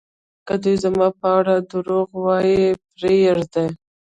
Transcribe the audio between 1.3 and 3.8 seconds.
اړه درواغ ویل پرېږدي